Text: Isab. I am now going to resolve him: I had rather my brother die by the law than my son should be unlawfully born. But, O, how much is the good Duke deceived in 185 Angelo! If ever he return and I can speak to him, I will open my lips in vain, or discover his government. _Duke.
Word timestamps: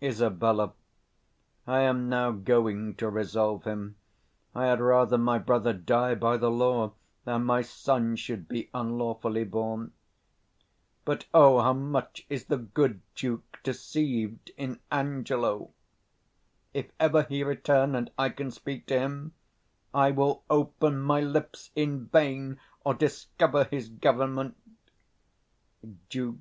Isab. 0.00 0.44
I 1.66 1.80
am 1.80 2.08
now 2.08 2.30
going 2.30 2.94
to 2.94 3.10
resolve 3.10 3.64
him: 3.64 3.96
I 4.54 4.66
had 4.66 4.78
rather 4.80 5.18
my 5.18 5.38
brother 5.40 5.72
die 5.72 6.14
by 6.14 6.36
the 6.36 6.52
law 6.52 6.92
than 7.24 7.42
my 7.42 7.62
son 7.62 8.14
should 8.14 8.46
be 8.46 8.70
unlawfully 8.72 9.42
born. 9.42 9.92
But, 11.04 11.26
O, 11.34 11.60
how 11.60 11.72
much 11.72 12.24
is 12.28 12.44
the 12.44 12.58
good 12.58 13.00
Duke 13.16 13.58
deceived 13.64 14.52
in 14.56 14.78
185 14.92 14.98
Angelo! 15.08 15.70
If 16.72 16.92
ever 17.00 17.24
he 17.24 17.42
return 17.42 17.96
and 17.96 18.08
I 18.16 18.28
can 18.28 18.52
speak 18.52 18.86
to 18.86 18.96
him, 19.00 19.32
I 19.92 20.12
will 20.12 20.44
open 20.48 21.00
my 21.00 21.20
lips 21.22 21.72
in 21.74 22.06
vain, 22.06 22.60
or 22.84 22.94
discover 22.94 23.64
his 23.64 23.88
government. 23.88 24.56
_Duke. 26.08 26.38